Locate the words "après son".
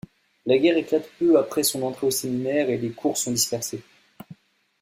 1.37-1.83